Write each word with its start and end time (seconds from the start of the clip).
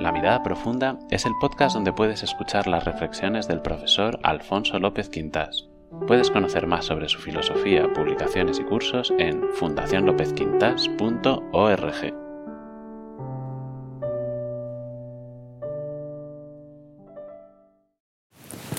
La 0.00 0.10
Mirada 0.12 0.42
Profunda 0.42 0.98
es 1.10 1.26
el 1.26 1.32
podcast 1.38 1.74
donde 1.74 1.92
puedes 1.92 2.22
escuchar 2.22 2.66
las 2.66 2.86
reflexiones 2.86 3.46
del 3.46 3.60
profesor 3.60 4.18
Alfonso 4.22 4.78
López 4.78 5.10
Quintas. 5.10 5.68
Puedes 6.06 6.30
conocer 6.30 6.66
más 6.66 6.86
sobre 6.86 7.10
su 7.10 7.18
filosofía, 7.18 7.92
publicaciones 7.92 8.58
y 8.58 8.62
cursos 8.62 9.12
en 9.18 9.42
fundacionlopezquintas.org. 9.56 12.14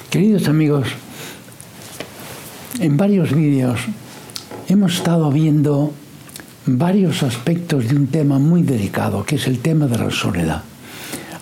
Queridos 0.10 0.48
amigos, 0.48 0.88
en 2.80 2.98
varios 2.98 3.32
vídeos 3.32 3.80
hemos 4.68 4.96
estado 4.96 5.30
viendo 5.30 5.94
varios 6.66 7.22
aspectos 7.22 7.90
de 7.90 7.96
un 7.96 8.08
tema 8.08 8.40
muy 8.40 8.64
delicado, 8.64 9.24
que 9.24 9.36
es 9.36 9.46
el 9.46 9.60
tema 9.60 9.86
de 9.86 10.00
la 10.00 10.10
soledad. 10.10 10.64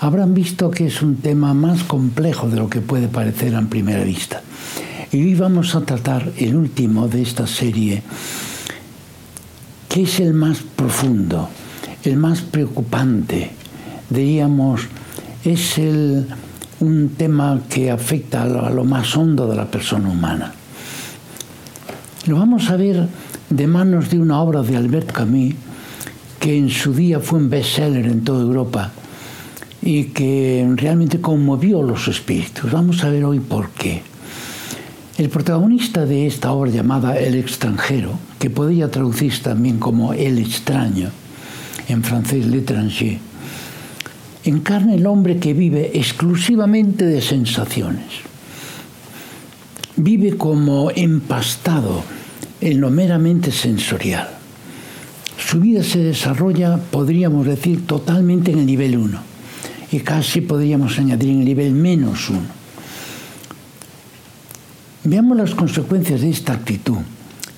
Habrán 0.02 0.34
visto 0.34 0.72
que 0.72 0.88
es 0.88 1.02
un 1.02 1.18
tema 1.18 1.54
más 1.54 1.84
complejo 1.84 2.48
de 2.48 2.56
lo 2.56 2.70
que 2.70 2.80
puede 2.80 3.10
parecer 3.10 3.54
a 3.54 3.62
primera 3.64 4.06
vista. 4.06 4.42
Y 5.12 5.24
hoy 5.24 5.36
vamos 5.36 5.76
a 5.76 5.82
tratar 5.82 6.32
el 6.38 6.56
último 6.56 7.10
de 7.10 7.22
esta 7.22 7.46
serie, 7.46 8.02
que 9.90 10.04
es 10.04 10.20
el 10.22 10.34
más 10.34 10.60
profundo, 10.60 11.50
el 12.06 12.16
más 12.16 12.42
preocupante, 12.42 13.52
diríamos, 14.10 14.82
es 15.44 15.78
el 15.78 16.28
un 16.80 17.10
tema 17.18 17.60
que 17.68 17.92
afecta 17.92 18.44
a 18.44 18.70
lo, 18.70 18.86
más 18.86 19.18
hondo 19.18 19.48
de 19.48 19.56
la 19.58 19.70
persona 19.70 20.10
humana. 20.10 20.54
Lo 22.26 22.38
vamos 22.38 22.70
a 22.70 22.78
ver 22.78 23.06
de 23.50 23.68
manos 23.68 24.10
de 24.10 24.20
una 24.20 24.42
obra 24.42 24.62
de 24.62 24.78
Albert 24.78 25.12
Camus, 25.12 25.56
que 26.40 26.58
en 26.58 26.70
su 26.70 26.94
día 26.94 27.20
fue 27.20 27.40
un 27.40 27.50
bestseller 27.50 28.06
en 28.06 28.24
toda 28.24 28.44
Europa 28.44 28.94
y 29.82 30.06
que 30.06 30.68
realmente 30.76 31.22
conmovió 31.22 31.82
los 31.82 32.08
espíritus. 32.08 32.72
Vamos 32.72 33.04
a 33.04 33.10
ver 33.10 33.24
hoy 33.24 33.40
por 33.40 33.70
qué. 33.72 34.02
El 35.18 35.30
protagonista 35.30 36.06
de 36.06 36.28
esta 36.28 36.52
obra 36.52 36.72
llamada 36.72 37.18
El 37.18 37.36
extranjero, 37.36 38.18
que 38.40 38.50
podría 38.50 38.90
traducirse 38.90 39.44
también 39.44 39.78
como 39.78 40.14
El 40.14 40.38
extraño, 40.38 41.10
en 41.88 42.04
francés 42.04 42.46
l'étranger, 42.46 43.18
encarna 44.44 44.96
el 44.96 45.06
hombre 45.08 45.38
que 45.38 45.54
vive 45.54 45.92
exclusivamente 45.94 47.06
de 47.06 47.22
sensaciones. 47.22 48.24
Vive 49.98 50.38
como 50.38 50.92
empastado 50.92 52.04
en 52.62 52.80
lo 52.80 52.90
meramente 52.90 53.52
sensorial. 53.52 54.30
Su 55.38 55.60
vida 55.60 55.84
se 55.84 56.00
desarrolla, 56.00 56.78
podríamos 56.78 57.46
decir, 57.46 57.86
totalmente 57.86 58.52
en 58.52 58.60
el 58.60 58.66
nivel 58.66 58.98
1 58.98 59.30
y 59.92 60.00
casi 60.00 60.42
podríamos 60.42 60.98
añadir 61.00 61.32
en 61.32 61.40
el 61.40 61.46
nivel 61.46 61.72
menos 61.74 62.30
1. 62.30 62.40
Veamos 65.06 65.38
las 65.38 65.56
consecuencias 65.56 66.22
de 66.22 66.30
esta 66.30 66.54
actitud, 66.54 66.98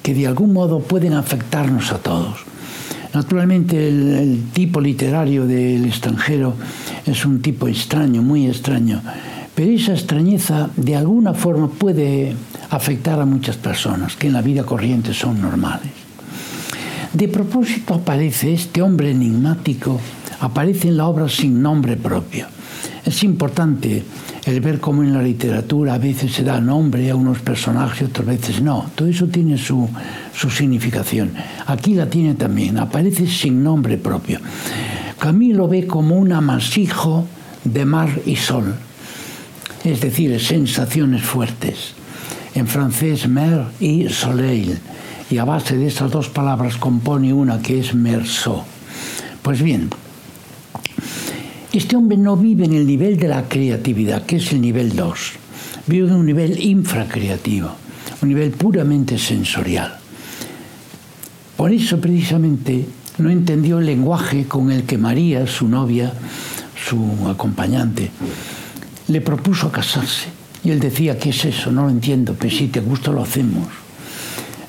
que 0.03 0.13
de 0.13 0.27
algún 0.27 0.53
modo 0.53 0.79
pueden 0.79 1.13
afectarnos 1.13 1.91
a 1.91 1.97
todos. 1.97 2.39
Naturalmente 3.13 3.87
el, 3.87 4.43
tipo 4.53 4.79
literario 4.79 5.45
del 5.45 5.85
extranjero 5.85 6.53
es 7.05 7.25
un 7.25 7.41
tipo 7.41 7.67
extraño, 7.67 8.21
muy 8.21 8.47
extraño, 8.47 9.01
pero 9.53 9.71
esa 9.71 9.91
extrañeza 9.91 10.69
de 10.77 10.95
alguna 10.95 11.33
forma 11.33 11.67
puede 11.67 12.35
afectar 12.69 13.19
a 13.19 13.25
muchas 13.25 13.57
personas 13.57 14.15
que 14.15 14.27
en 14.27 14.33
la 14.33 14.41
vida 14.41 14.63
corriente 14.63 15.13
son 15.13 15.41
normales. 15.41 15.91
De 17.11 17.27
propósito 17.27 17.95
aparece 17.95 18.53
este 18.53 18.81
hombre 18.81 19.11
enigmático, 19.11 19.99
aparece 20.41 20.89
en 20.89 20.97
la 20.97 21.07
obra 21.07 21.29
sin 21.29 21.61
nombre 21.61 21.95
propio. 21.95 22.47
Es 23.05 23.23
importante 23.23 24.03
el 24.45 24.59
ver 24.59 24.79
cómo 24.79 25.03
en 25.03 25.13
la 25.13 25.21
literatura 25.21 25.93
a 25.93 25.97
veces 25.97 26.33
se 26.33 26.43
da 26.43 26.59
nombre 26.59 27.09
a 27.09 27.15
unos 27.15 27.39
personajes, 27.39 28.09
otras 28.09 28.27
veces 28.27 28.61
no. 28.61 28.89
Todo 28.95 29.07
eso 29.07 29.27
tiene 29.27 29.57
su, 29.57 29.87
su 30.33 30.49
significación. 30.49 31.31
Aquí 31.67 31.93
la 31.93 32.07
tiene 32.07 32.33
también, 32.33 32.77
aparece 32.79 33.27
sin 33.27 33.63
nombre 33.63 33.97
propio. 33.97 34.39
Camilo 35.19 35.59
lo 35.59 35.67
ve 35.67 35.85
como 35.85 36.17
un 36.17 36.33
amasijo 36.33 37.27
de 37.63 37.85
mar 37.85 38.09
y 38.25 38.35
sol, 38.35 38.73
es 39.83 40.01
decir, 40.01 40.39
sensaciones 40.39 41.21
fuertes. 41.21 41.93
En 42.55 42.67
francés, 42.67 43.27
mer 43.27 43.65
y 43.79 44.09
soleil. 44.09 44.79
Y 45.29 45.37
a 45.37 45.45
base 45.45 45.77
de 45.77 45.87
esas 45.87 46.11
dos 46.11 46.27
palabras 46.27 46.77
compone 46.77 47.31
una 47.31 47.61
que 47.61 47.79
es 47.79 47.93
merceau. 47.93 48.63
Pues 49.41 49.61
bien, 49.61 49.89
este 51.77 51.95
hombre 51.95 52.17
no 52.17 52.35
vive 52.35 52.65
en 52.65 52.73
el 52.73 52.85
nivel 52.85 53.17
de 53.17 53.29
la 53.29 53.47
creatividad, 53.47 54.25
que 54.25 54.35
es 54.37 54.51
el 54.51 54.59
nivel 54.59 54.93
2. 54.93 55.19
Vive 55.87 56.09
en 56.09 56.15
un 56.15 56.25
nivel 56.25 56.59
infracreativo, 56.59 57.69
un 58.21 58.29
nivel 58.29 58.51
puramente 58.51 59.17
sensorial. 59.17 59.97
Por 61.55 61.71
eso 61.71 61.99
precisamente 62.01 62.85
no 63.19 63.29
entendió 63.29 63.79
el 63.79 63.85
lenguaje 63.85 64.45
con 64.45 64.69
el 64.69 64.83
que 64.83 64.97
María, 64.97 65.47
su 65.47 65.69
novia, 65.69 66.11
su 66.75 67.27
acompañante, 67.29 68.11
le 69.07 69.21
propuso 69.21 69.71
casarse. 69.71 70.27
Y 70.63 70.71
él 70.71 70.79
decía, 70.79 71.17
¿qué 71.17 71.29
es 71.29 71.45
eso? 71.45 71.71
No 71.71 71.83
lo 71.83 71.89
entiendo, 71.89 72.35
pero 72.37 72.53
si 72.53 72.67
te 72.67 72.81
gusta 72.81 73.11
lo 73.11 73.23
hacemos. 73.23 73.67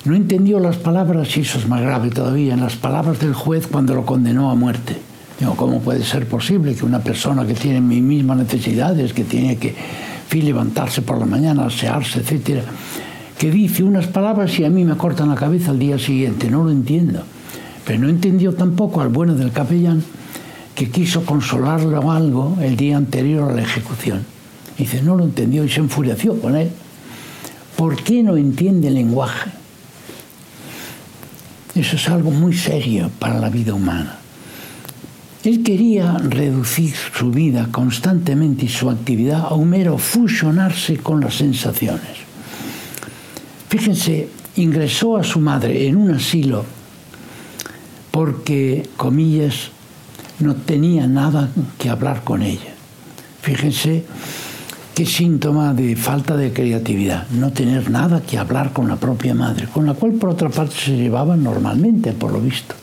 No 0.05 0.15
entendió 0.15 0.59
las 0.59 0.77
palabras, 0.77 1.35
y 1.35 1.41
eso 1.41 1.59
es 1.59 1.67
más 1.67 1.81
grave 1.81 2.09
todavía, 2.11 2.53
en 2.53 2.61
las 2.61 2.75
palabras 2.75 3.19
del 3.19 3.33
juez 3.33 3.67
cuando 3.67 3.93
lo 3.93 4.05
condenó 4.05 4.49
a 4.49 4.55
muerte. 4.55 5.12
¿Cómo 5.55 5.81
puede 5.81 6.03
ser 6.03 6.27
posible 6.27 6.75
que 6.75 6.85
una 6.85 6.99
persona 6.99 7.45
que 7.45 7.53
tiene 7.53 7.81
mis 7.81 8.01
mismas 8.01 8.37
necesidades, 8.37 9.13
que 9.13 9.23
tiene 9.23 9.57
que 9.57 9.75
levantarse 10.31 11.03
por 11.03 11.19
la 11.19 11.25
mañana, 11.25 11.65
asearse, 11.65 12.19
etcétera, 12.19 12.63
que 13.37 13.51
dice 13.51 13.83
unas 13.83 14.07
palabras 14.07 14.57
y 14.57 14.65
a 14.65 14.69
mí 14.69 14.83
me 14.83 14.95
cortan 14.95 15.29
la 15.29 15.35
cabeza 15.35 15.71
al 15.71 15.79
día 15.79 15.99
siguiente? 15.99 16.49
No 16.49 16.63
lo 16.63 16.71
entiendo. 16.71 17.23
Pero 17.85 17.99
no 17.99 18.09
entendió 18.09 18.53
tampoco 18.53 19.01
al 19.01 19.09
bueno 19.09 19.35
del 19.35 19.51
capellán 19.51 20.03
que 20.73 20.89
quiso 20.89 21.25
consolarlo 21.25 22.11
algo 22.11 22.57
el 22.61 22.77
día 22.77 22.97
anterior 22.97 23.51
a 23.51 23.55
la 23.55 23.61
ejecución. 23.61 24.25
Dice, 24.77 25.03
no 25.03 25.15
lo 25.15 25.23
entendió 25.23 25.63
y 25.63 25.69
se 25.69 25.81
enfureció 25.81 26.39
con 26.39 26.55
él. 26.55 26.71
¿Por 27.75 28.01
qué 28.01 28.23
no 28.23 28.37
entiende 28.37 28.87
el 28.87 28.95
lenguaje? 28.95 29.51
Eso 31.75 31.95
es 31.95 32.09
algo 32.09 32.31
muy 32.31 32.53
serio 32.53 33.11
para 33.19 33.39
la 33.39 33.49
vida 33.49 33.73
humana. 33.73 34.22
Él 35.43 35.61
quería 35.61 36.17
reducir 36.17 36.93
su 36.95 37.29
vida 37.29 37.67
constantemente 37.69 38.65
y 38.65 38.69
su 38.69 38.89
actividad 38.89 39.41
a 39.41 39.55
un 39.55 39.69
mero 39.69 39.97
fusionarse 39.97 40.97
con 40.97 41.19
las 41.19 41.35
sensaciones. 41.35 42.23
Fíjense, 43.67 44.29
ingresó 44.55 45.17
a 45.17 45.23
su 45.23 45.39
madre 45.39 45.87
en 45.87 45.97
un 45.97 46.11
asilo 46.11 46.63
porque, 48.11 48.87
comillas, 48.95 49.71
no 50.39 50.55
tenía 50.55 51.07
nada 51.07 51.49
que 51.77 51.89
hablar 51.89 52.23
con 52.23 52.41
ella. 52.41 52.73
Fíjense 53.41 54.05
qué 54.95 55.05
síntoma 55.05 55.73
de 55.73 55.97
falta 55.97 56.37
de 56.37 56.53
creatividad, 56.53 57.27
no 57.31 57.51
tener 57.51 57.89
nada 57.89 58.21
que 58.21 58.37
hablar 58.37 58.71
con 58.71 58.87
la 58.87 58.95
propia 58.95 59.33
madre, 59.33 59.67
con 59.67 59.85
la 59.85 59.93
cual 59.93 60.13
por 60.13 60.29
otra 60.29 60.49
parte 60.49 60.75
se 60.85 60.95
llevaba 60.95 61.35
normalmente, 61.35 62.13
por 62.13 62.31
lo 62.31 62.39
visto. 62.39 62.75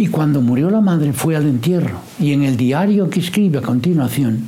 Y 0.00 0.06
cuando 0.06 0.40
murió 0.40 0.70
la 0.70 0.80
madre 0.80 1.12
fue 1.12 1.36
al 1.36 1.46
entierro. 1.46 1.98
Y 2.18 2.32
en 2.32 2.42
el 2.42 2.56
diario 2.56 3.10
que 3.10 3.20
escribe 3.20 3.58
a 3.58 3.60
continuación, 3.60 4.40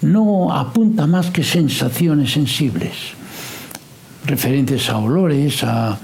no 0.00 0.54
apunta 0.54 1.06
más 1.06 1.26
que 1.30 1.44
sensaciones 1.44 2.32
sensibles, 2.32 2.94
referentes 4.24 4.88
a 4.88 4.96
olores, 4.96 5.62
a 5.64 5.98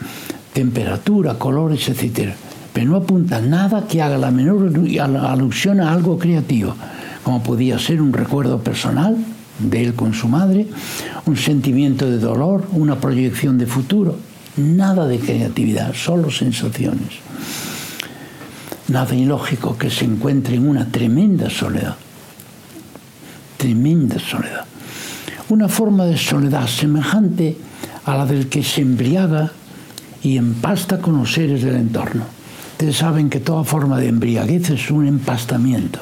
temperatura, 0.53 1.39
colores, 1.39 1.89
etc. 1.89 2.35
Pero 2.75 2.91
no 2.91 2.97
apunta 2.97 3.41
nada 3.41 3.87
que 3.89 4.03
haga 4.03 4.19
la 4.19 4.31
menor 4.31 4.71
alusión 5.01 5.81
a 5.81 5.91
algo 5.91 6.19
creativo, 6.19 6.75
como 7.23 7.43
podía 7.43 7.79
ser 7.79 8.03
un 8.03 8.13
recuerdo 8.13 8.59
personal 8.59 9.17
de 9.59 9.85
él 9.85 9.95
con 9.95 10.13
su 10.13 10.29
madre, 10.29 10.67
un 11.25 11.39
sentimiento 11.39 12.11
de 12.11 12.19
dolor, 12.19 12.67
una 12.73 12.97
proyección 12.97 13.57
de 13.57 13.65
futuro. 13.65 14.34
Nada 14.57 15.09
de 15.09 15.19
creatividad, 15.19 15.95
solo 15.95 16.31
sensaciones. 16.31 17.19
nada 18.87 19.15
ilógico 19.15 19.77
que 19.77 19.91
se 19.91 20.05
encuentre 20.05 20.57
en 20.57 20.69
una 20.69 20.87
tremenda 20.87 21.51
soledad. 21.51 21.97
Tremenda 23.57 24.19
soledad. 24.21 24.65
Una 25.49 25.69
forma 25.69 26.05
de 26.05 26.17
soledad 26.17 26.69
semejante 26.69 27.57
a 28.05 28.17
la 28.17 28.27
del 28.27 28.49
que 28.49 28.63
se 28.63 28.83
embriaga 28.83 29.51
y 30.23 30.37
empasta 30.37 30.99
con 30.99 31.19
los 31.19 31.33
seres 31.33 31.63
del 31.63 31.77
entorno. 31.77 32.25
Ustedes 32.73 32.97
saben 32.97 33.31
que 33.31 33.41
toda 33.41 33.65
forma 33.65 33.99
de 33.99 34.09
embriaguez 34.09 34.71
es 34.71 34.91
un 34.91 35.07
empastamiento. 35.07 36.01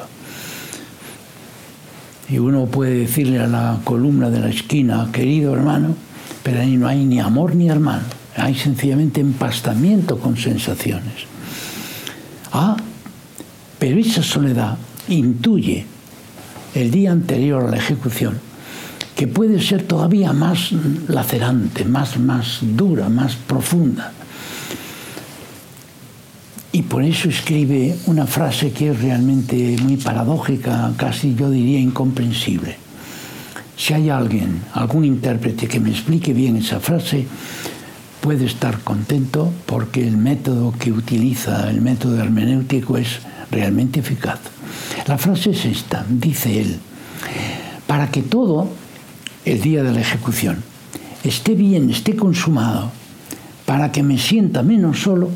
Y 2.29 2.37
uno 2.37 2.65
puede 2.65 2.99
decirle 2.99 3.39
a 3.39 3.47
la 3.47 3.79
columna 3.83 4.29
de 4.29 4.39
la 4.39 4.49
esquina, 4.49 5.09
querido 5.11 5.53
hermano, 5.53 5.95
pero 6.43 6.61
ahí 6.61 6.77
no 6.77 6.87
hay 6.87 7.05
ni 7.05 7.19
amor 7.19 7.55
ni 7.55 7.69
hermano, 7.69 8.03
hay 8.35 8.55
sencillamente 8.55 9.21
empastamiento 9.21 10.19
con 10.19 10.37
sensaciones. 10.37 11.25
Ah, 12.51 12.77
pero 13.79 13.99
esa 13.99 14.23
soledad 14.23 14.77
intuye 15.09 15.85
el 16.73 16.91
día 16.91 17.11
anterior 17.11 17.65
a 17.65 17.71
la 17.71 17.77
ejecución 17.77 18.39
que 19.15 19.27
puede 19.27 19.61
ser 19.61 19.83
todavía 19.83 20.33
más 20.33 20.71
lacerante, 21.07 21.85
más, 21.85 22.17
más 22.17 22.59
dura, 22.61 23.09
más 23.09 23.35
profunda. 23.35 24.11
Y 26.71 26.81
por 26.81 27.03
eso 27.03 27.29
escribe 27.29 27.95
una 28.07 28.25
frase 28.25 28.71
que 28.71 28.89
es 28.89 28.99
realmente 28.99 29.77
muy 29.83 29.97
paradójica, 29.97 30.91
casi 30.97 31.35
yo 31.35 31.51
diría 31.51 31.79
incomprensible. 31.79 32.77
Si 33.77 33.93
hay 33.93 34.09
alguien, 34.09 34.63
algún 34.73 35.05
intérprete 35.05 35.67
que 35.67 35.79
me 35.79 35.91
explique 35.91 36.33
bien 36.33 36.57
esa 36.57 36.79
frase, 36.79 37.27
puede 38.23 38.45
estar 38.45 38.79
contento 38.79 39.51
porque 39.65 40.07
el 40.07 40.15
método 40.15 40.73
que 40.79 40.93
utiliza, 40.93 41.69
el 41.69 41.81
método 41.81 42.23
hermenéutico, 42.23 42.97
es 42.97 43.19
realmente 43.51 43.99
eficaz. 43.99 44.39
La 45.07 45.17
frase 45.17 45.51
es 45.51 45.65
esta, 45.65 46.05
dice 46.07 46.61
él, 46.61 46.79
para 47.85 48.09
que 48.09 48.21
todo, 48.21 48.69
el 49.43 49.59
día 49.59 49.83
de 49.83 49.91
la 49.91 49.99
ejecución, 49.99 50.63
esté 51.25 51.53
bien, 51.53 51.89
esté 51.89 52.15
consumado, 52.15 52.91
para 53.65 53.91
que 53.91 54.03
me 54.03 54.17
sienta 54.17 54.63
menos 54.63 55.01
solo, 55.01 55.29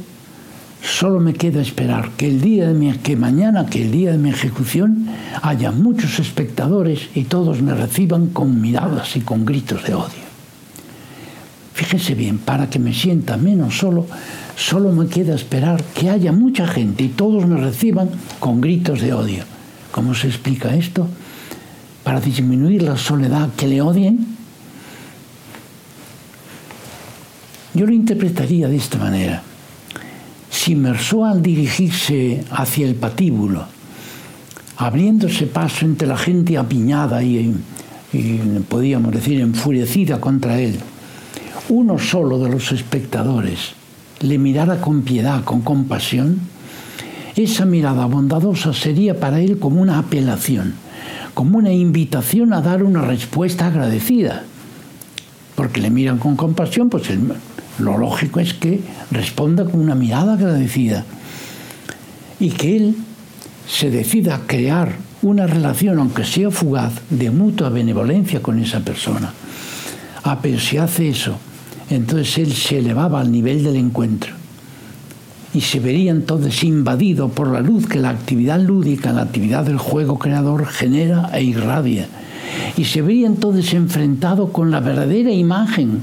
Solo 0.79 1.19
me 1.19 1.33
queda 1.33 1.59
esperar 1.59 2.11
que 2.11 2.27
el 2.27 2.39
día 2.39 2.71
de 2.71 2.99
que 2.99 3.17
mañana, 3.17 3.65
que 3.65 3.81
el 3.81 3.91
día 3.91 4.11
de 4.11 4.19
mi 4.19 4.29
ejecución, 4.29 5.07
haya 5.41 5.71
muchos 5.71 6.19
espectadores 6.19 7.09
y 7.15 7.23
todos 7.23 7.63
me 7.63 7.73
reciban 7.73 8.27
con 8.27 8.61
miradas 8.61 9.15
y 9.17 9.21
con 9.21 9.43
gritos 9.43 9.83
de 9.83 9.95
odio. 9.95 10.26
Fíjese 11.77 12.15
bien, 12.15 12.39
para 12.39 12.69
que 12.69 12.79
me 12.79 12.91
sienta 12.91 13.37
menos 13.37 13.77
solo, 13.77 14.07
solo 14.55 14.91
me 14.91 15.05
queda 15.07 15.35
esperar 15.35 15.83
que 15.83 16.09
haya 16.09 16.31
mucha 16.31 16.65
gente 16.65 17.03
y 17.03 17.09
todos 17.09 17.45
me 17.45 17.55
reciban 17.57 18.09
con 18.39 18.61
gritos 18.61 18.99
de 18.99 19.13
odio. 19.13 19.43
¿Cómo 19.91 20.15
se 20.15 20.27
explica 20.27 20.75
esto? 20.75 21.07
Para 22.03 22.19
disminuir 22.19 22.81
la 22.81 22.97
soledad 22.97 23.49
que 23.55 23.67
le 23.67 23.81
odien. 23.83 24.25
Yo 27.75 27.85
lo 27.85 27.93
interpretaría 27.93 28.67
de 28.67 28.75
esta 28.75 28.97
manera 28.97 29.43
se 30.49 30.71
inmersó 30.71 31.23
al 31.23 31.41
dirigirse 31.43 32.43
hacia 32.49 32.87
el 32.87 32.95
patíbulo, 32.95 33.65
abriéndose 34.77 35.45
paso 35.45 35.85
entre 35.85 36.07
la 36.07 36.17
gente 36.17 36.57
apiñada 36.57 37.21
y, 37.21 37.55
y 38.11 38.41
decir 39.11 39.39
enfurecida 39.39 40.19
contra 40.19 40.59
él. 40.59 40.79
Uno 41.69 41.99
solo 41.99 42.39
de 42.39 42.49
los 42.49 42.71
espectadores 42.71 43.73
le 44.21 44.37
mirara 44.37 44.79
con 44.81 45.03
piedad, 45.03 45.43
con 45.43 45.61
compasión, 45.61 46.39
esa 47.35 47.65
mirada 47.65 48.05
bondadosa 48.05 48.73
sería 48.73 49.19
para 49.19 49.39
él 49.41 49.59
como 49.59 49.81
una 49.81 49.99
apelación, 49.99 50.73
como 51.33 51.59
una 51.59 51.71
invitación 51.71 52.53
a 52.53 52.61
dar 52.61 52.83
una 52.83 53.01
respuesta 53.01 53.67
agradecida. 53.67 54.43
Porque 55.55 55.81
le 55.81 55.89
miran 55.89 56.17
con 56.17 56.35
compasión, 56.35 56.89
pues 56.89 57.09
lo 57.79 57.97
lógico 57.97 58.39
es 58.39 58.53
que 58.53 58.81
responda 59.11 59.65
con 59.65 59.79
una 59.79 59.95
mirada 59.95 60.33
agradecida 60.33 61.05
y 62.39 62.49
que 62.49 62.77
él 62.77 62.95
se 63.67 63.91
decida 63.91 64.35
a 64.35 64.39
crear 64.47 64.95
una 65.21 65.47
relación, 65.47 65.99
aunque 65.99 66.23
sea 66.23 66.51
fugaz, 66.51 66.93
de 67.09 67.29
mutua 67.31 67.69
benevolencia 67.69 68.41
con 68.41 68.59
esa 68.59 68.79
persona. 68.79 69.33
Ah, 70.23 70.39
pero 70.41 70.59
si 70.59 70.77
hace 70.77 71.09
eso, 71.09 71.37
entonces 71.89 72.37
él 72.37 72.53
se 72.53 72.79
elevaba 72.79 73.21
al 73.21 73.31
nivel 73.31 73.63
del 73.63 73.77
encuentro 73.77 74.33
y 75.53 75.61
se 75.61 75.79
vería 75.79 76.11
entonces 76.11 76.63
invadido 76.63 77.29
por 77.29 77.47
la 77.47 77.61
luz 77.61 77.87
que 77.87 77.99
la 77.99 78.09
actividad 78.09 78.59
lúdica, 78.59 79.13
la 79.13 79.23
actividad 79.23 79.63
del 79.63 79.77
juego 79.77 80.19
creador 80.19 80.67
genera 80.67 81.29
e 81.33 81.43
irradia. 81.43 82.07
Y 82.75 82.85
se 82.85 83.01
vería 83.01 83.27
entonces 83.27 83.73
enfrentado 83.73 84.51
con 84.51 84.69
la 84.71 84.81
verdadera 84.81 85.31
imagen 85.31 86.01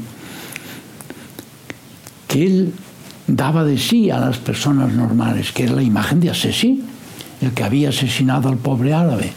que 2.26 2.46
él 2.46 2.72
daba 3.26 3.64
de 3.64 3.78
sí 3.78 4.10
a 4.10 4.18
las 4.18 4.38
personas 4.38 4.92
normales, 4.92 5.52
que 5.52 5.64
era 5.64 5.74
la 5.74 5.82
imagen 5.82 6.20
de 6.20 6.30
asesino, 6.30 6.82
el 7.40 7.52
que 7.52 7.62
había 7.62 7.90
asesinado 7.90 8.48
al 8.48 8.56
pobre 8.56 8.92
árabe. 8.92 9.32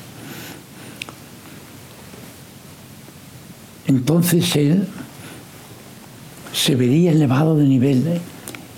Entonces 3.85 4.55
él 4.55 4.87
se 6.57 6.75
vería 6.75 7.11
elevado 7.11 7.55
de 7.55 7.65
nivel 7.65 8.07
¿eh? 8.07 8.19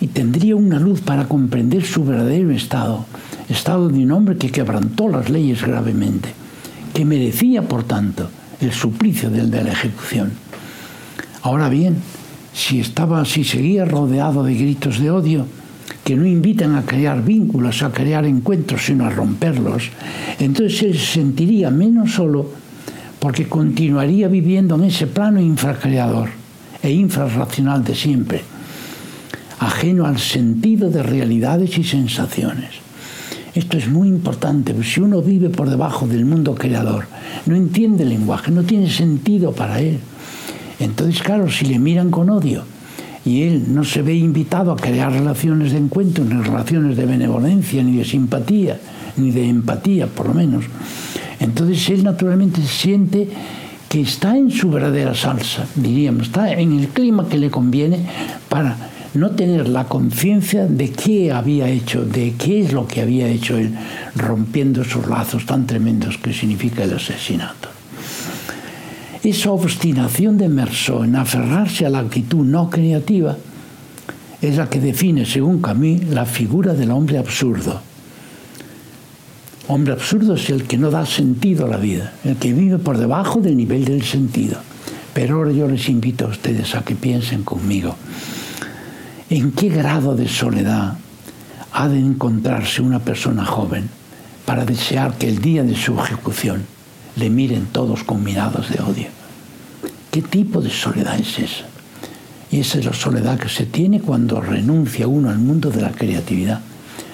y 0.01 0.07
tendría 0.07 0.55
una 0.55 0.79
luz 0.79 0.99
para 0.99 1.29
comprender 1.29 1.85
su 1.85 2.03
verdadero 2.03 2.51
estado, 2.51 3.05
estado 3.47 3.87
de 3.87 4.03
un 4.03 4.11
hombre 4.11 4.35
que 4.35 4.51
quebrantó 4.51 5.07
las 5.07 5.29
leyes 5.29 5.61
gravemente, 5.61 6.29
que 6.93 7.05
merecía, 7.05 7.61
por 7.61 7.83
tanto, 7.83 8.29
el 8.59 8.73
suplicio 8.73 9.29
del 9.29 9.49
de 9.49 9.63
la 9.63 9.71
ejecución. 9.71 10.33
Ahora 11.41 11.69
bien, 11.69 11.95
si 12.53 12.81
estaba, 12.81 13.23
si 13.23 13.45
seguía 13.45 13.85
rodeado 13.85 14.43
de 14.43 14.55
gritos 14.55 14.99
de 14.99 15.11
odio, 15.11 15.45
que 16.03 16.17
no 16.17 16.25
invitan 16.25 16.75
a 16.75 16.85
crear 16.85 17.23
vínculos, 17.23 17.81
a 17.81 17.91
crear 17.91 18.25
encuentros, 18.25 18.85
sino 18.85 19.05
a 19.05 19.09
romperlos, 19.09 19.89
entonces 20.37 20.83
él 20.83 20.99
se 20.99 21.13
sentiría 21.13 21.71
menos 21.71 22.11
solo 22.11 22.49
porque 23.19 23.47
continuaría 23.47 24.27
viviendo 24.27 24.75
en 24.75 24.85
ese 24.85 25.07
plano 25.07 25.39
infracreador 25.39 26.38
e 26.81 26.91
infrarracional 26.91 27.83
de 27.83 27.95
siempre, 27.95 28.41
ajeno 29.59 30.05
al 30.05 30.19
sentido 30.19 30.89
de 30.89 31.03
realidades 31.03 31.77
y 31.77 31.83
sensaciones. 31.83 32.69
Esto 33.55 33.77
es 33.77 33.87
muy 33.87 34.07
importante, 34.07 34.75
si 34.83 35.01
uno 35.01 35.21
vive 35.21 35.49
por 35.49 35.69
debajo 35.69 36.07
del 36.07 36.25
mundo 36.25 36.55
creador, 36.55 37.05
no 37.45 37.55
entiende 37.55 38.03
el 38.03 38.09
lenguaje, 38.09 38.51
no 38.51 38.63
tiene 38.63 38.89
sentido 38.89 39.51
para 39.51 39.81
él. 39.81 39.99
Entonces, 40.79 41.21
claro, 41.21 41.49
si 41.49 41.65
le 41.65 41.79
miran 41.79 42.09
con 42.09 42.29
odio 42.29 42.63
y 43.25 43.41
él 43.41 43.65
no 43.73 43.83
se 43.83 44.01
ve 44.01 44.13
invitado 44.13 44.71
a 44.71 44.77
crear 44.77 45.11
relaciones 45.11 45.73
de 45.73 45.79
encuentro, 45.79 46.23
ni 46.23 46.41
relaciones 46.41 46.95
de 46.95 47.05
benevolencia, 47.05 47.83
ni 47.83 47.97
de 47.97 48.05
simpatía, 48.05 48.79
ni 49.17 49.31
de 49.31 49.49
empatía, 49.49 50.07
por 50.07 50.27
lo 50.27 50.33
menos, 50.33 50.65
entonces 51.39 51.89
él 51.89 52.03
naturalmente 52.03 52.61
siente 52.61 53.27
que 53.89 54.01
está 54.01 54.37
en 54.37 54.51
su 54.51 54.69
verdadera 54.69 55.15
salsa, 55.15 55.65
diríamos, 55.75 56.27
está 56.27 56.53
en 56.53 56.79
el 56.79 56.89
clima 56.89 57.27
que 57.27 57.39
le 57.39 57.49
conviene 57.49 57.99
para 58.47 58.77
no 59.15 59.31
tener 59.31 59.67
la 59.67 59.85
conciencia 59.85 60.67
de 60.67 60.91
qué 60.91 61.31
había 61.31 61.67
hecho, 61.67 62.05
de 62.05 62.35
qué 62.37 62.61
es 62.61 62.71
lo 62.71 62.85
que 62.85 63.01
había 63.01 63.27
hecho 63.27 63.57
él, 63.57 63.73
rompiendo 64.15 64.83
esos 64.83 65.07
lazos 65.07 65.47
tan 65.47 65.65
tremendos 65.65 66.19
que 66.19 66.31
significa 66.31 66.83
el 66.83 66.93
asesinato. 66.93 67.69
Esa 69.23 69.51
obstinación 69.51 70.37
de 70.37 70.47
Merceau 70.47 71.03
en 71.03 71.15
aferrarse 71.15 71.85
a 71.85 71.89
la 71.89 71.99
actitud 71.99 72.45
no 72.45 72.69
creativa 72.69 73.35
es 74.41 74.55
la 74.55 74.69
que 74.69 74.79
define, 74.79 75.25
según 75.25 75.61
Camus, 75.61 76.05
la 76.05 76.25
figura 76.25 76.73
del 76.73 76.91
hombre 76.91 77.17
absurdo. 77.17 77.88
Hombre 79.69 79.93
absurdo 79.93 80.33
es 80.33 80.49
el 80.49 80.63
que 80.63 80.77
no 80.77 80.91
da 80.91 81.05
sentido 81.05 81.65
a 81.65 81.69
la 81.69 81.77
vida, 81.77 82.11
el 82.25 82.35
que 82.35 82.51
vive 82.51 82.77
por 82.77 82.97
debajo 82.97 83.39
del 83.39 83.55
nivel 83.55 83.85
del 83.85 84.03
sentido. 84.03 84.57
Pero 85.13 85.37
ahora 85.37 85.53
yo 85.53 85.67
les 85.67 85.87
invito 85.87 86.25
a 86.25 86.29
ustedes 86.29 86.75
a 86.75 86.83
que 86.83 86.95
piensen 86.95 87.43
conmigo, 87.43 87.95
¿en 89.29 89.53
qué 89.53 89.69
grado 89.69 90.15
de 90.15 90.27
soledad 90.27 90.97
ha 91.71 91.87
de 91.87 91.99
encontrarse 91.99 92.81
una 92.81 92.99
persona 92.99 93.45
joven 93.45 93.89
para 94.45 94.65
desear 94.65 95.17
que 95.17 95.29
el 95.29 95.39
día 95.39 95.63
de 95.63 95.75
su 95.75 95.97
ejecución 95.99 96.63
le 97.15 97.29
miren 97.29 97.67
todos 97.67 98.03
con 98.03 98.23
miradas 98.23 98.69
de 98.69 98.81
odio. 98.81 99.07
¿Qué 100.11 100.21
tipo 100.21 100.61
de 100.61 100.69
soledad 100.69 101.19
es 101.19 101.37
esa? 101.37 101.65
Y 102.51 102.61
esa 102.61 102.79
es 102.79 102.85
la 102.85 102.93
soledad 102.93 103.37
que 103.37 103.49
se 103.49 103.65
tiene 103.65 104.01
cuando 104.01 104.41
renuncia 104.41 105.07
uno 105.07 105.29
al 105.29 105.37
mundo 105.37 105.69
de 105.69 105.81
la 105.81 105.91
creatividad, 105.91 106.61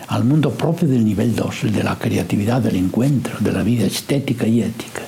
al 0.08 0.24
mundo 0.24 0.52
propio 0.52 0.88
del 0.88 1.04
nivel 1.04 1.36
2, 1.36 1.64
el 1.64 1.74
de 1.74 1.84
la 1.84 1.98
creatividad, 1.98 2.62
del 2.62 2.76
encuentro, 2.76 3.38
de 3.40 3.52
la 3.52 3.64
vida 3.64 3.86
estética 3.86 4.48
y 4.48 4.62
ética. 4.62 5.02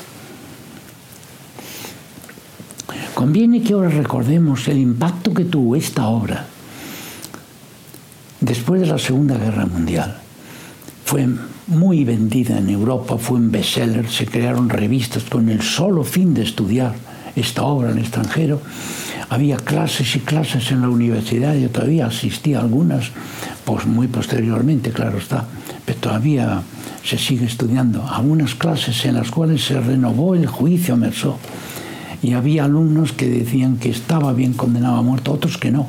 Conviene 3.13 3.61
que 3.61 3.73
ahora 3.73 3.89
recordemos 3.89 4.67
el 4.67 4.77
impacto 4.77 5.33
que 5.33 5.45
tuvo 5.45 5.75
esta 5.75 6.07
obra 6.07 6.45
después 8.39 8.81
de 8.81 8.87
la 8.87 8.99
Segunda 8.99 9.37
Guerra 9.37 9.65
Mundial. 9.65 10.19
fue 11.03 11.27
muy 11.67 12.03
vendida 12.03 12.57
en 12.57 12.69
Europa, 12.69 13.17
fue 13.17 13.37
un 13.37 13.51
bestseller, 13.51 14.09
se 14.09 14.25
crearon 14.25 14.69
revistas 14.69 15.23
con 15.23 15.49
el 15.49 15.61
solo 15.61 16.03
fin 16.03 16.33
de 16.33 16.43
estudiar 16.43 16.95
esta 17.39 17.63
obra 17.63 17.91
en 17.91 17.99
extranjero. 17.99 18.61
Había 19.29 19.57
clases 19.57 20.15
y 20.15 20.19
clases 20.19 20.71
en 20.71 20.81
la 20.81 20.89
universidad, 20.89 21.55
yo 21.55 21.69
todavía 21.69 22.07
asistí 22.07 22.53
a 22.53 22.61
algunas, 22.61 23.11
pues 23.65 23.85
muy 23.85 24.07
posteriormente, 24.07 24.91
claro 24.91 25.17
está, 25.17 25.45
pero 25.85 25.99
todavía 25.99 26.61
se 27.03 27.17
sigue 27.17 27.45
estudiando. 27.45 28.07
Algunas 28.07 28.55
clases 28.55 29.05
en 29.05 29.15
las 29.15 29.31
cuales 29.31 29.65
se 29.65 29.79
renovó 29.79 30.33
el 30.35 30.47
juicio 30.47 30.93
a 30.93 30.97
Merceau 30.97 31.35
y 32.21 32.33
había 32.33 32.65
alumnos 32.65 33.11
que 33.11 33.29
decían 33.29 33.77
que 33.77 33.89
estaba 33.89 34.33
bien 34.33 34.53
condenado 34.53 34.95
a 34.95 35.01
muerte, 35.01 35.29
otros 35.29 35.57
que 35.57 35.71
no, 35.71 35.87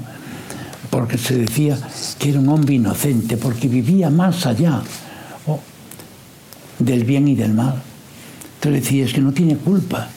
porque 0.90 1.16
se 1.16 1.36
decía 1.36 1.78
que 2.18 2.30
era 2.30 2.40
un 2.40 2.48
hombre 2.48 2.74
inocente, 2.74 3.36
porque 3.36 3.68
vivía 3.68 4.10
más 4.10 4.46
allá 4.46 4.82
del 6.78 7.04
bien 7.04 7.28
y 7.28 7.34
del 7.34 7.54
mal. 7.54 7.82
Entonces 8.56 8.82
decía, 8.82 9.04
es 9.04 9.12
que 9.12 9.20
no 9.20 9.32
tiene 9.32 9.56
culpa. 9.56 10.08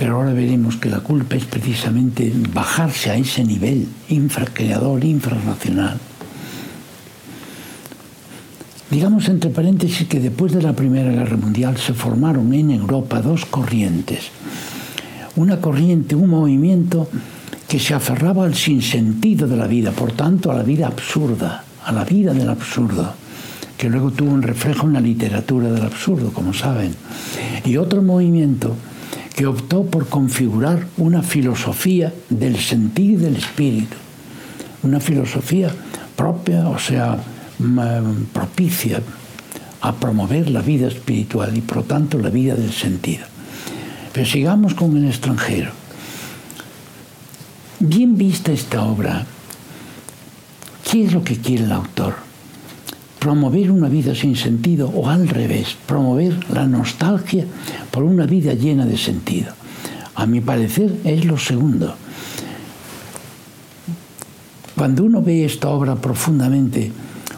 Pero 0.00 0.16
ahora 0.16 0.32
veremos 0.32 0.76
que 0.76 0.88
la 0.88 1.00
culpa 1.00 1.36
es 1.36 1.44
precisamente 1.44 2.32
bajarse 2.54 3.10
a 3.10 3.16
ese 3.16 3.44
nivel 3.44 3.86
infracreador, 4.08 5.04
infrarracional. 5.04 5.98
Digamos 8.90 9.28
entre 9.28 9.50
paréntesis 9.50 10.08
que 10.08 10.18
después 10.18 10.54
de 10.54 10.62
la 10.62 10.72
Primera 10.72 11.12
Guerra 11.12 11.36
Mundial 11.36 11.76
se 11.76 11.92
formaron 11.92 12.54
en 12.54 12.70
Europa 12.70 13.20
dos 13.20 13.44
corrientes 13.44 14.30
una 15.36 15.60
corriente, 15.60 16.14
un 16.14 16.30
movimiento 16.30 17.06
que 17.68 17.78
se 17.78 17.92
aferraba 17.92 18.44
al 18.44 18.54
sinsentido 18.54 19.46
de 19.46 19.56
la 19.58 19.66
vida, 19.66 19.92
por 19.92 20.12
tanto 20.12 20.50
a 20.50 20.54
la 20.54 20.62
vida 20.62 20.86
absurda, 20.86 21.62
a 21.84 21.92
la 21.92 22.04
vida 22.04 22.32
del 22.32 22.48
absurdo, 22.48 23.12
que 23.76 23.90
luego 23.90 24.12
tuvo 24.12 24.32
un 24.32 24.42
reflejo 24.42 24.86
en 24.86 24.94
la 24.94 25.00
literatura 25.00 25.70
del 25.70 25.82
absurdo, 25.82 26.32
como 26.32 26.54
saben. 26.54 26.94
Y 27.66 27.76
otro 27.76 28.00
movimiento 28.00 28.74
que 29.34 29.46
optó 29.46 29.84
por 29.84 30.08
configurar 30.08 30.86
una 30.96 31.22
filosofía 31.22 32.12
del 32.28 32.58
sentir 32.58 33.12
y 33.12 33.16
del 33.16 33.36
espíritu, 33.36 33.96
una 34.82 35.00
filosofía 35.00 35.70
propia, 36.16 36.68
o 36.68 36.78
sea, 36.78 37.18
propicia 38.32 39.00
a 39.82 39.94
promover 39.94 40.50
la 40.50 40.60
vida 40.60 40.88
espiritual 40.88 41.56
y 41.56 41.60
por 41.60 41.78
lo 41.78 41.82
tanto 41.84 42.18
la 42.18 42.30
vida 42.30 42.54
del 42.54 42.72
sentido. 42.72 43.24
Pero 44.12 44.26
sigamos 44.26 44.74
con 44.74 44.96
el 44.96 45.06
extranjero. 45.06 45.70
Bien 47.78 48.16
vista 48.18 48.52
esta 48.52 48.82
obra, 48.82 49.24
¿qué 50.90 51.04
es 51.06 51.12
lo 51.12 51.24
que 51.24 51.38
quiere 51.38 51.64
el 51.64 51.72
autor? 51.72 52.29
Promover 53.20 53.70
una 53.70 53.88
vida 53.88 54.14
sin 54.14 54.34
sentido 54.34 54.88
o 54.88 55.08
al 55.08 55.28
revés, 55.28 55.76
promover 55.86 56.34
la 56.50 56.66
nostalgia 56.66 57.44
por 57.92 58.02
una 58.02 58.26
vida 58.26 58.54
llena 58.54 58.84
de 58.84 58.96
sentido. 58.96 59.52
A 60.16 60.26
mi 60.26 60.40
parecer 60.40 60.92
es 61.04 61.24
lo 61.24 61.38
segundo. 61.38 61.94
Cuando 64.74 65.04
uno 65.04 65.22
ve 65.22 65.44
esta 65.44 65.68
obra 65.68 65.94
profundamente, 65.94 66.90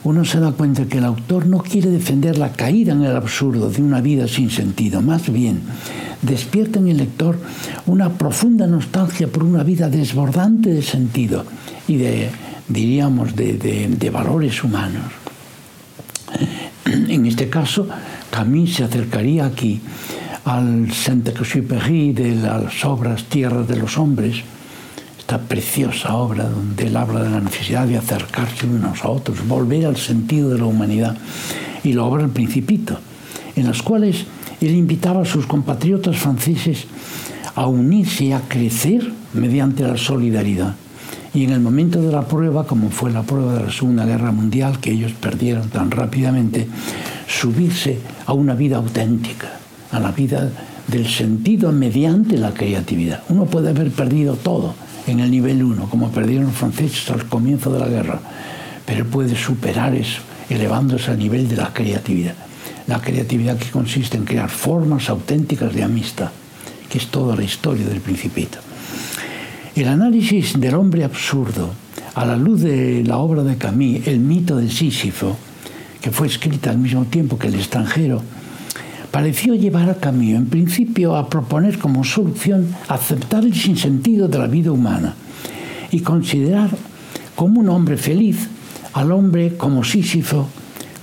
uno 0.04 0.24
se 0.24 0.40
da 0.40 0.52
cuenta 0.52 0.86
que 0.86 0.98
el 0.98 1.04
autor 1.04 1.46
no 1.46 1.58
quiere 1.58 1.90
defender 1.90 2.38
la 2.38 2.52
caída 2.52 2.92
en 2.92 3.02
el 3.02 3.14
absurdo 3.14 3.68
de 3.68 3.82
una 3.82 4.00
vida 4.00 4.26
sin 4.26 4.50
sentido, 4.50 5.02
más 5.02 5.30
bien 5.30 5.60
despierta 6.22 6.78
en 6.78 6.88
el 6.88 6.98
lector 6.98 7.36
una 7.86 8.10
profunda 8.10 8.66
nostalgia 8.66 9.26
por 9.26 9.42
una 9.42 9.62
vida 9.64 9.88
desbordante 9.88 10.70
de 10.70 10.82
sentido 10.82 11.44
y 11.88 11.96
de, 11.96 12.30
diríamos, 12.68 13.34
de, 13.34 14.10
valores 14.12 14.62
humanos. 14.64 15.21
En 16.84 17.26
este 17.26 17.48
caso, 17.48 17.86
Camille 18.30 18.72
se 18.72 18.84
acercaría 18.84 19.46
aquí 19.46 19.80
al 20.44 20.92
Saint-Exupéry 20.92 22.12
de 22.12 22.34
las 22.34 22.84
obras 22.84 23.24
Tierra 23.24 23.62
de 23.62 23.76
los 23.76 23.96
Hombres, 23.98 24.42
esta 25.18 25.38
preciosa 25.38 26.14
obra 26.14 26.48
donde 26.48 26.86
él 26.86 26.96
habla 26.96 27.22
de 27.22 27.30
la 27.30 27.40
necesidad 27.40 27.86
de 27.86 27.96
acercarse 27.96 28.66
unos 28.66 29.04
a 29.04 29.08
otros, 29.08 29.46
volver 29.46 29.86
al 29.86 29.96
sentido 29.96 30.50
de 30.50 30.58
la 30.58 30.64
humanidad, 30.66 31.16
y 31.84 31.92
la 31.92 32.04
obra 32.04 32.24
El 32.24 32.30
Principito, 32.30 32.98
en 33.54 33.66
las 33.66 33.82
cuales 33.82 34.24
él 34.60 34.74
invitaba 34.74 35.22
a 35.22 35.26
sus 35.26 35.46
compatriotas 35.46 36.16
franceses 36.16 36.86
a 37.54 37.66
unirse 37.66 38.24
y 38.24 38.32
a 38.32 38.40
crecer 38.40 39.12
mediante 39.34 39.84
la 39.84 39.96
solidaridad. 39.96 40.74
Y 41.34 41.44
en 41.44 41.50
el 41.50 41.60
momento 41.60 42.00
de 42.02 42.12
la 42.12 42.22
prueba, 42.22 42.66
como 42.66 42.90
fue 42.90 43.10
la 43.10 43.22
prueba 43.22 43.54
de 43.54 43.64
la 43.64 43.72
Segunda 43.72 44.04
Guerra 44.04 44.32
Mundial, 44.32 44.78
que 44.80 44.92
ellos 44.92 45.12
perdieron 45.12 45.68
tan 45.70 45.90
rápidamente, 45.90 46.68
subirse 47.26 47.98
a 48.26 48.34
una 48.34 48.54
vida 48.54 48.76
auténtica, 48.76 49.48
a 49.90 49.98
la 49.98 50.12
vida 50.12 50.50
del 50.88 51.08
sentido 51.08 51.72
mediante 51.72 52.36
la 52.36 52.52
creatividad. 52.52 53.22
Uno 53.28 53.46
puede 53.46 53.70
haber 53.70 53.90
perdido 53.90 54.36
todo 54.36 54.74
en 55.06 55.20
el 55.20 55.30
nivel 55.30 55.62
1, 55.62 55.88
como 55.88 56.10
perdieron 56.10 56.46
los 56.46 56.54
franceses 56.54 57.10
al 57.10 57.24
comienzo 57.26 57.72
de 57.72 57.78
la 57.78 57.88
guerra, 57.88 58.20
pero 58.84 59.06
puede 59.06 59.34
superar 59.34 59.94
eso, 59.94 60.20
elevándose 60.50 61.10
al 61.10 61.18
nivel 61.18 61.48
de 61.48 61.56
la 61.56 61.72
creatividad 61.72 62.34
la 62.86 63.00
creatividad 63.00 63.58
que 63.58 63.70
consiste 63.70 64.16
en 64.16 64.24
crear 64.24 64.50
formas 64.50 65.08
auténticas 65.08 65.74
de 65.74 65.82
amistad, 65.82 66.30
que 66.88 66.98
es 66.98 67.06
toda 67.08 67.36
la 67.36 67.44
historia 67.44 67.86
del 67.86 68.00
principito. 68.00 68.58
El 69.74 69.88
análisis 69.88 70.60
del 70.60 70.74
hombre 70.74 71.02
absurdo, 71.02 71.70
a 72.14 72.26
la 72.26 72.36
luz 72.36 72.60
de 72.60 73.02
la 73.04 73.16
obra 73.16 73.42
de 73.42 73.56
Camus, 73.56 74.06
El 74.06 74.20
mito 74.20 74.58
de 74.58 74.68
Sísifo, 74.68 75.34
que 76.02 76.10
fue 76.10 76.26
escrita 76.26 76.68
al 76.68 76.76
mismo 76.76 77.06
tiempo 77.06 77.38
que 77.38 77.46
El 77.46 77.54
extranjero, 77.54 78.20
pareció 79.10 79.54
llevar 79.54 79.88
a 79.88 79.94
Camus 79.94 80.34
en 80.34 80.44
principio 80.44 81.16
a 81.16 81.30
proponer 81.30 81.78
como 81.78 82.04
solución 82.04 82.68
aceptar 82.86 83.44
el 83.44 83.54
sinsentido 83.54 84.28
de 84.28 84.38
la 84.38 84.46
vida 84.46 84.70
humana 84.70 85.14
y 85.90 86.00
considerar 86.00 86.68
como 87.34 87.60
un 87.60 87.70
hombre 87.70 87.96
feliz 87.96 88.50
al 88.92 89.10
hombre 89.10 89.56
como 89.56 89.84
Sísifo 89.84 90.48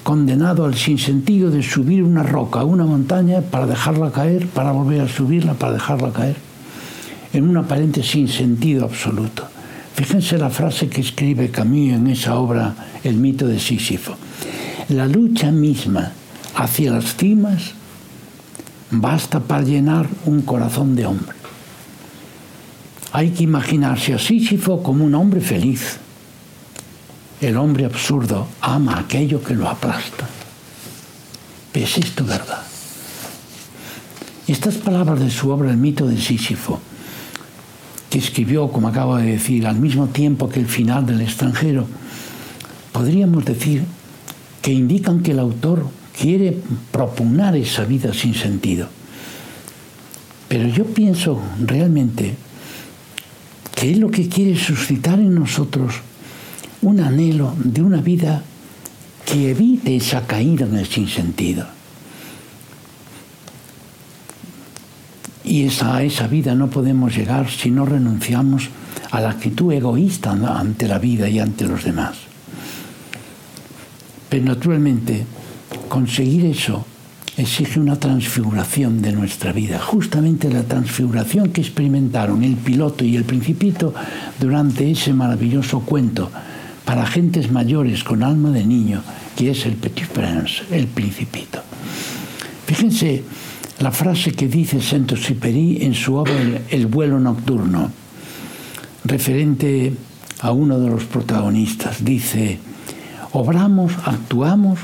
condenado 0.03 0.65
al 0.65 0.75
sinsentido 0.75 1.49
de 1.49 1.63
subir 1.63 2.03
una 2.03 2.21
roca, 2.21 2.63
una 2.63 2.85
montaña, 2.85 3.41
para 3.41 3.65
dejarla 3.65 4.11
caer, 4.11 4.47
para 4.47 4.71
volver 4.71 5.01
a 5.01 5.07
subirla, 5.07 5.55
para 5.55 5.73
dejarla 5.73 6.11
caer, 6.11 6.48
en 7.33 7.47
un 7.47 7.57
aparente 7.57 8.03
sinsentido 8.03 8.85
absoluto. 8.85 9.47
Fíjense 9.93 10.37
la 10.37 10.49
frase 10.49 10.87
que 10.87 11.01
escribe 11.01 11.51
Camus 11.51 11.93
en 11.93 12.07
esa 12.07 12.35
obra 12.35 12.73
El 13.03 13.15
mito 13.15 13.47
de 13.47 13.59
Sísifo. 13.59 14.15
La 14.89 15.05
lucha 15.07 15.51
misma 15.51 16.11
hacia 16.55 16.91
las 16.91 17.15
cimas 17.15 17.73
basta 18.91 19.39
para 19.39 19.63
llenar 19.63 20.07
un 20.25 20.41
corazón 20.41 20.95
de 20.95 21.05
hombre. 21.05 21.37
Hay 23.11 23.31
que 23.31 23.43
imaginarse 23.43 24.13
a 24.13 24.19
Sísifo 24.19 24.81
como 24.81 25.03
un 25.03 25.15
hombre 25.15 25.41
feliz, 25.41 25.97
el 27.41 27.57
hombre 27.57 27.85
absurdo 27.85 28.47
ama 28.61 28.99
aquello 28.99 29.41
que 29.41 29.55
lo 29.55 29.67
aplasta. 29.67 30.27
¿Es 31.73 31.97
esto 31.97 32.25
verdad? 32.25 32.61
Estas 34.47 34.75
palabras 34.75 35.19
de 35.21 35.29
su 35.29 35.49
obra 35.49 35.71
El 35.71 35.77
mito 35.77 36.05
de 36.05 36.19
Sísifo, 36.19 36.81
que 38.09 38.17
escribió, 38.17 38.71
como 38.71 38.87
acabo 38.87 39.17
de 39.17 39.31
decir, 39.31 39.67
al 39.67 39.79
mismo 39.79 40.07
tiempo 40.07 40.49
que 40.49 40.59
el 40.59 40.67
final 40.67 41.05
del 41.05 41.21
extranjero, 41.21 41.85
podríamos 42.91 43.45
decir 43.45 43.83
que 44.61 44.73
indican 44.73 45.21
que 45.21 45.31
el 45.31 45.39
autor 45.39 45.87
quiere 46.19 46.57
propugnar 46.91 47.55
esa 47.55 47.85
vida 47.85 48.13
sin 48.13 48.33
sentido. 48.33 48.89
Pero 50.47 50.67
yo 50.67 50.85
pienso 50.85 51.39
realmente 51.63 52.35
que 53.75 53.91
es 53.91 53.97
lo 53.97 54.09
que 54.09 54.27
quiere 54.27 54.57
suscitar 54.57 55.19
en 55.19 55.35
nosotros 55.35 55.95
un 56.81 56.99
anhelo 56.99 57.53
de 57.63 57.81
una 57.81 58.01
vida 58.01 58.43
que 59.25 59.51
evite 59.51 59.95
esa 59.95 60.25
caída 60.25 60.65
en 60.65 60.77
el 60.77 60.87
sinsentido. 60.87 61.78
Y 65.49 65.65
esa, 65.65 65.95
a 65.95 66.03
esa 66.03 66.27
vida 66.27 66.53
no 66.53 66.69
podemos 66.69 67.17
llegar 67.17 67.49
si 67.49 67.71
no 67.71 67.83
renunciamos 67.83 68.69
a 69.09 69.19
la 69.19 69.31
actitud 69.31 69.73
egoísta 69.73 70.29
ante 70.31 70.87
la 70.87 70.99
vida 70.99 71.27
y 71.27 71.39
ante 71.39 71.65
los 71.65 71.83
demás. 71.83 72.17
Pero 74.29 74.45
naturalmente, 74.45 75.25
conseguir 75.87 76.45
eso 76.45 76.85
exige 77.35 77.79
una 77.79 77.99
transfiguración 77.99 79.01
de 79.01 79.11
nuestra 79.11 79.51
vida, 79.51 79.79
justamente 79.79 80.51
la 80.51 80.61
transfiguración 80.61 81.49
que 81.49 81.61
experimentaron 81.61 82.43
el 82.43 82.55
piloto 82.55 83.03
y 83.03 83.15
el 83.15 83.23
principito 83.23 83.91
durante 84.39 84.91
ese 84.91 85.13
maravilloso 85.13 85.79
cuento 85.79 86.29
para 86.85 87.07
gentes 87.07 87.51
mayores 87.51 88.03
con 88.03 88.21
alma 88.21 88.51
de 88.51 88.67
niño, 88.67 89.01
que 89.35 89.49
es 89.49 89.65
el 89.65 89.73
Petit 89.73 90.09
Prince, 90.09 90.61
el 90.69 90.85
principito. 90.85 91.59
Fíjense 92.67 93.23
la 93.79 93.91
frase 93.91 94.33
que 94.33 94.47
dice 94.47 94.81
Saint-Exupéry 94.81 95.83
en 95.83 95.93
su 95.93 96.15
obra 96.15 96.33
El 96.69 96.87
vuelo 96.87 97.19
nocturno, 97.19 97.89
referente 99.05 99.93
a 100.41 100.51
uno 100.51 100.79
de 100.79 100.89
los 100.89 101.05
protagonistas. 101.05 102.03
Dice, 102.03 102.59
obramos, 103.31 103.93
actuamos 104.03 104.79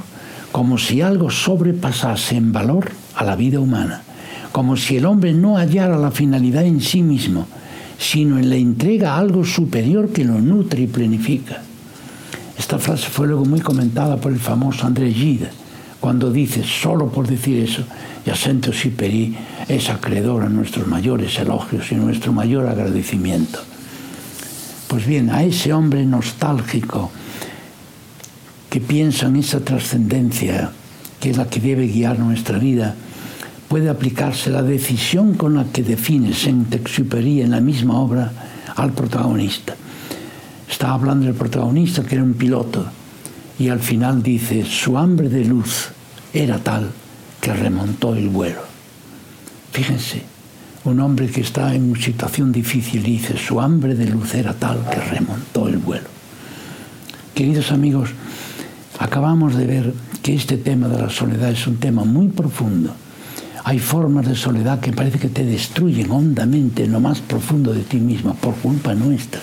como 0.52 0.78
si 0.78 1.02
algo 1.02 1.30
sobrepasase 1.30 2.38
en 2.38 2.54
valor 2.54 2.92
a 3.16 3.26
la 3.26 3.36
vida 3.36 3.60
humana, 3.60 4.02
como 4.54 4.78
si 4.78 4.96
el 4.96 5.06
hombre 5.06 5.34
no 5.34 5.58
hallara 5.58 5.98
la 5.98 6.12
finalidad 6.12 6.64
en 6.64 6.80
sí 6.80 7.02
mismo, 7.02 7.48
sino 7.98 8.40
en 8.40 8.50
la 8.50 8.56
entrega 8.56 9.16
a 9.16 9.20
algo 9.20 9.44
superior 9.44 10.10
que 10.10 10.24
lo 10.24 10.40
nutre 10.40 10.84
y 10.84 10.88
planifica. 10.88 11.62
Esta 12.58 12.80
frase 12.80 13.10
fue 13.10 13.28
luego 13.28 13.44
muy 13.44 13.60
comentada 13.60 14.16
por 14.16 14.32
el 14.32 14.40
famoso 14.40 14.88
André 14.88 15.12
Gide, 15.12 15.50
cuando 16.06 16.30
dice, 16.30 16.64
solo 16.64 17.08
por 17.08 17.26
decir 17.26 17.64
eso, 17.64 17.82
Jacinto 18.24 18.72
Siperi 18.72 19.36
es 19.68 19.90
acreedor 19.90 20.44
a 20.44 20.50
nuestros 20.50 20.86
mayores 20.86 21.40
elogios 21.40 21.92
y 21.92 21.96
nuestro 21.96 22.32
mayor 22.32 22.68
agradecimiento. 22.68 23.58
Pues 24.88 25.08
bien, 25.08 25.32
a 25.32 25.42
ese 25.42 25.74
hombre 25.74 26.06
nostálgico 26.06 27.10
que 28.70 28.82
piensa 28.82 29.26
en 29.26 29.38
esa 29.38 29.62
trascendencia 29.62 30.70
que 31.20 31.32
es 31.32 31.38
la 31.38 31.48
que 31.48 31.60
debe 31.60 31.88
guiar 31.88 32.20
nuestra 32.20 32.60
vida, 32.60 32.94
puede 33.68 33.90
aplicarse 33.90 34.52
la 34.52 34.62
decisión 34.62 35.34
con 35.34 35.56
la 35.56 35.64
que 35.64 35.82
define 35.82 36.36
Saint-Exupéry 36.36 37.42
en 37.42 37.50
la 37.50 37.62
misma 37.62 38.00
obra 38.00 38.32
al 38.76 38.94
protagonista. 38.94 39.76
Está 40.70 40.94
hablando 40.94 41.26
del 41.26 41.34
protagonista 41.34 42.04
que 42.04 42.14
era 42.14 42.24
un 42.24 42.36
piloto 42.36 42.86
y 43.58 43.70
al 43.70 43.80
final 43.80 44.22
dice, 44.22 44.66
su 44.66 45.00
hambre 45.00 45.30
de 45.30 45.46
luz 45.46 45.95
era 46.36 46.60
tal 46.60 46.92
que 47.40 47.54
remontó 47.54 48.14
el 48.14 48.28
vuelo. 48.28 48.62
Fíjense, 49.72 50.22
un 50.84 51.00
hombre 51.00 51.28
que 51.28 51.42
está 51.42 51.74
en 51.74 51.92
una 51.92 52.02
situación 52.02 52.52
difícil 52.52 53.02
dice, 53.02 53.38
su 53.38 53.62
hambre 53.62 53.96
de 53.96 54.08
luz 54.08 54.36
era 54.36 54.54
tal 54.54 54.88
que 54.90 55.00
remontó 55.00 55.68
el 55.68 55.78
vuelo. 55.78 56.08
Queridos 57.34 57.72
amigos, 57.72 58.10
acabamos 59.00 59.56
de 59.56 59.66
ver 59.66 59.94
que 60.22 60.36
este 60.36 60.58
tema 60.58 60.90
de 60.90 61.02
la 61.02 61.10
soledad 61.10 61.52
es 61.52 61.68
un 61.68 61.78
tema 61.78 62.04
muy 62.04 62.28
profundo. 62.28 62.94
Hay 63.64 63.80
formas 63.80 64.28
de 64.28 64.36
soledad 64.36 64.80
que 64.80 64.92
parece 64.92 65.18
que 65.18 65.30
te 65.30 65.46
destruyen 65.46 66.12
hondamente 66.12 66.84
en 66.84 66.92
lo 66.92 67.00
más 67.00 67.22
profundo 67.22 67.74
de 67.74 67.82
ti 67.82 67.98
misma 67.98 68.34
por 68.34 68.56
culpa 68.56 68.94
nuestra. 68.94 69.42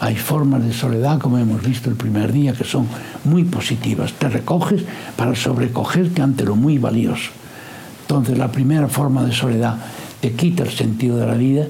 Hay 0.00 0.14
formas 0.14 0.64
de 0.64 0.72
soledad, 0.72 1.18
como 1.18 1.38
hemos 1.38 1.62
visto 1.62 1.90
el 1.90 1.96
primer 1.96 2.32
día, 2.32 2.52
que 2.52 2.64
son 2.64 2.86
muy 3.24 3.44
positivas. 3.44 4.12
Te 4.12 4.28
recoges 4.28 4.84
para 5.16 5.34
sobrecogerte 5.34 6.22
ante 6.22 6.44
lo 6.44 6.54
muy 6.54 6.78
valioso. 6.78 7.30
Entonces 8.02 8.38
la 8.38 8.52
primera 8.52 8.88
forma 8.88 9.24
de 9.24 9.32
soledad 9.32 9.76
te 10.20 10.32
quita 10.32 10.62
el 10.62 10.70
sentido 10.70 11.16
de 11.16 11.26
la 11.26 11.34
vida, 11.34 11.66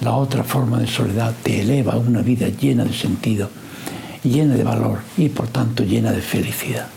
la 0.00 0.14
otra 0.14 0.42
forma 0.42 0.78
de 0.78 0.86
soledad 0.86 1.32
te 1.42 1.60
eleva 1.60 1.92
a 1.92 1.98
una 1.98 2.22
vida 2.22 2.48
llena 2.48 2.84
de 2.84 2.92
sentido, 2.92 3.50
llena 4.24 4.54
de 4.54 4.64
valor 4.64 4.98
y 5.16 5.28
por 5.28 5.48
tanto 5.48 5.84
llena 5.84 6.10
de 6.12 6.20
felicidad. 6.20 6.88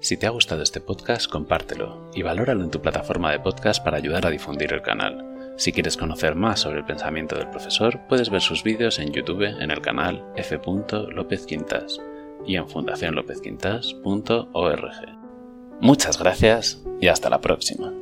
Si 0.00 0.16
te 0.16 0.26
ha 0.26 0.30
gustado 0.30 0.62
este 0.62 0.80
podcast, 0.80 1.30
compártelo 1.30 2.10
y 2.14 2.22
valóralo 2.22 2.64
en 2.64 2.70
tu 2.70 2.82
plataforma 2.82 3.30
de 3.30 3.40
podcast 3.40 3.84
para 3.84 3.98
ayudar 3.98 4.26
a 4.26 4.30
difundir 4.30 4.72
el 4.72 4.82
canal. 4.82 5.31
Si 5.56 5.72
quieres 5.72 5.96
conocer 5.96 6.34
más 6.34 6.60
sobre 6.60 6.78
el 6.78 6.84
pensamiento 6.84 7.36
del 7.36 7.50
profesor, 7.50 8.00
puedes 8.08 8.30
ver 8.30 8.40
sus 8.40 8.62
vídeos 8.62 8.98
en 8.98 9.12
YouTube 9.12 9.44
en 9.44 9.70
el 9.70 9.80
canal 9.80 10.24
F. 10.36 10.60
López 11.10 11.46
Quintas 11.46 12.00
y 12.46 12.56
en 12.56 12.68
fundacionlopezquintas.org. 12.68 14.92
Muchas 15.80 16.18
gracias 16.18 16.82
y 17.00 17.08
hasta 17.08 17.30
la 17.30 17.40
próxima. 17.40 18.01